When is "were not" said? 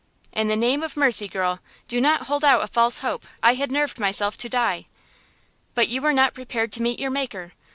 6.01-6.33